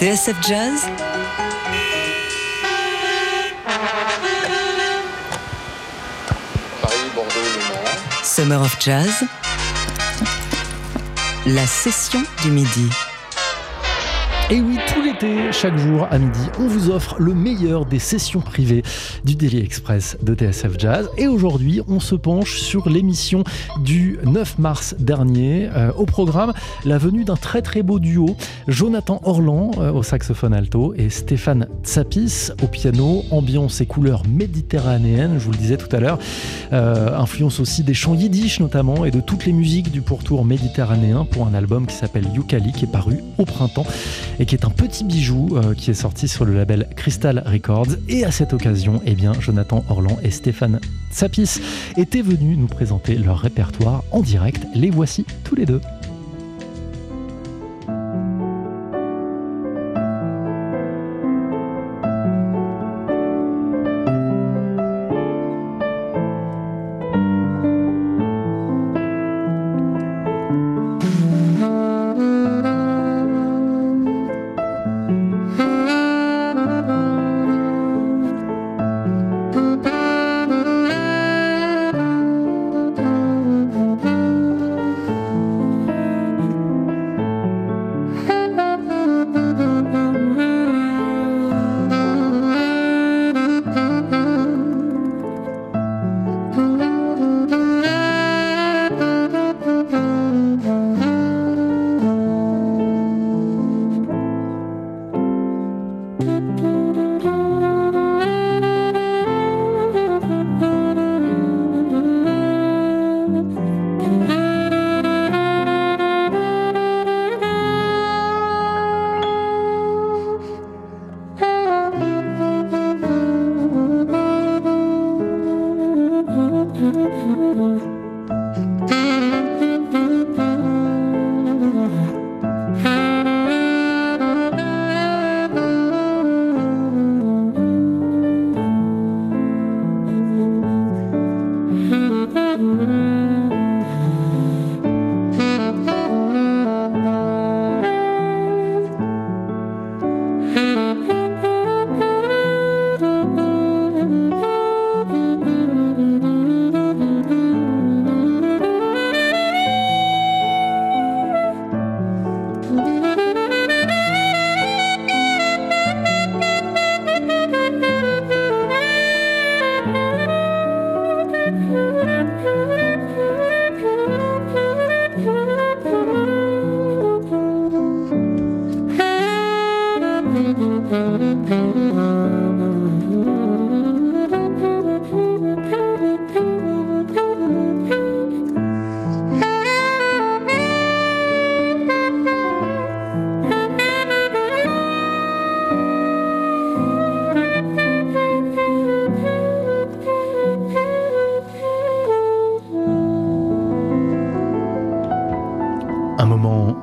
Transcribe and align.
TSF 0.00 0.40
Jazz 0.48 0.88
Paris, 6.80 7.10
Bordeaux, 7.14 7.30
Le 7.34 7.58
Mans. 7.68 8.24
Summer 8.24 8.62
of 8.62 8.74
Jazz 8.80 9.24
La 11.44 11.66
session 11.66 12.22
du 12.42 12.50
midi. 12.50 12.88
Et 14.52 14.60
oui, 14.60 14.78
tout 14.92 15.00
l'été, 15.00 15.52
chaque 15.52 15.78
jour 15.78 16.08
à 16.10 16.18
midi, 16.18 16.40
on 16.58 16.66
vous 16.66 16.90
offre 16.90 17.14
le 17.20 17.34
meilleur 17.34 17.86
des 17.86 18.00
sessions 18.00 18.40
privées 18.40 18.82
du 19.24 19.36
Daily 19.36 19.60
Express 19.60 20.18
de 20.22 20.34
TSF 20.34 20.76
Jazz. 20.76 21.08
Et 21.16 21.28
aujourd'hui, 21.28 21.82
on 21.86 22.00
se 22.00 22.16
penche 22.16 22.58
sur 22.58 22.88
l'émission 22.88 23.44
du 23.84 24.18
9 24.24 24.58
mars 24.58 24.96
dernier. 24.98 25.70
Euh, 25.76 25.92
au 25.92 26.04
programme, 26.04 26.52
la 26.84 26.98
venue 26.98 27.22
d'un 27.22 27.36
très 27.36 27.62
très 27.62 27.84
beau 27.84 28.00
duo, 28.00 28.36
Jonathan 28.66 29.20
Orlan 29.22 29.70
euh, 29.78 29.92
au 29.92 30.02
saxophone 30.02 30.52
alto 30.52 30.94
et 30.96 31.10
Stéphane 31.10 31.68
Tsapis 31.84 32.50
au 32.60 32.66
piano. 32.66 33.22
Ambiance 33.30 33.80
et 33.80 33.86
couleurs 33.86 34.24
méditerranéennes, 34.28 35.38
je 35.38 35.44
vous 35.44 35.52
le 35.52 35.58
disais 35.58 35.76
tout 35.76 35.94
à 35.94 36.00
l'heure. 36.00 36.18
Euh, 36.72 37.16
influence 37.16 37.60
aussi 37.60 37.84
des 37.84 37.94
chants 37.94 38.14
yiddish 38.14 38.58
notamment 38.58 39.04
et 39.04 39.12
de 39.12 39.20
toutes 39.20 39.46
les 39.46 39.52
musiques 39.52 39.92
du 39.92 40.02
pourtour 40.02 40.44
méditerranéen 40.44 41.24
pour 41.24 41.46
un 41.46 41.54
album 41.54 41.86
qui 41.86 41.94
s'appelle 41.94 42.26
Yukali 42.34 42.72
qui 42.72 42.86
est 42.86 42.92
paru 42.92 43.18
au 43.38 43.44
printemps 43.44 43.86
et 44.40 44.46
qui 44.46 44.54
est 44.56 44.64
un 44.64 44.70
petit 44.70 45.04
bijou 45.04 45.50
euh, 45.52 45.74
qui 45.74 45.90
est 45.90 45.94
sorti 45.94 46.26
sur 46.26 46.44
le 46.44 46.54
label 46.54 46.88
Crystal 46.96 47.44
Records. 47.46 47.94
Et 48.08 48.24
à 48.24 48.32
cette 48.32 48.52
occasion, 48.54 49.00
eh 49.06 49.16
Jonathan 49.38 49.84
Orlan 49.88 50.18
et 50.24 50.30
Stéphane 50.30 50.80
Sapis 51.10 51.60
étaient 51.96 52.22
venus 52.22 52.56
nous 52.56 52.66
présenter 52.66 53.16
leur 53.16 53.38
répertoire 53.38 54.02
en 54.10 54.22
direct. 54.22 54.66
Les 54.74 54.90
voici 54.90 55.26
tous 55.44 55.54
les 55.54 55.66
deux. 55.66 55.80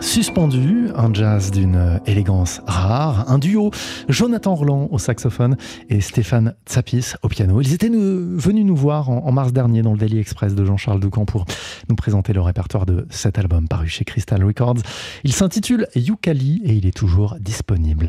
Suspendu, 0.00 0.88
un 0.96 1.12
jazz 1.12 1.50
d'une 1.50 2.00
élégance 2.06 2.62
rare, 2.66 3.30
un 3.30 3.38
duo 3.38 3.70
Jonathan 4.08 4.54
Roland 4.54 4.88
au 4.90 4.98
saxophone 4.98 5.56
et 5.88 6.00
Stéphane 6.00 6.54
Tsapis 6.66 7.12
au 7.22 7.28
piano. 7.28 7.60
Ils 7.60 7.74
étaient 7.74 7.90
venus 7.90 8.64
nous 8.64 8.76
voir 8.76 9.10
en, 9.10 9.26
en 9.26 9.32
mars 9.32 9.52
dernier 9.52 9.82
dans 9.82 9.92
le 9.92 9.98
Daily 9.98 10.18
Express 10.18 10.54
de 10.54 10.64
Jean-Charles 10.64 11.00
Doucan 11.00 11.26
pour 11.26 11.44
nous 11.88 11.96
présenter 11.96 12.32
le 12.32 12.40
répertoire 12.40 12.86
de 12.86 13.06
cet 13.10 13.38
album 13.38 13.68
paru 13.68 13.88
chez 13.88 14.04
Crystal 14.04 14.42
Records. 14.42 14.78
Il 15.24 15.32
s'intitule 15.32 15.86
Yukali 15.94 16.62
et 16.64 16.72
il 16.72 16.86
est 16.86 16.96
toujours 16.96 17.36
disponible 17.38 18.08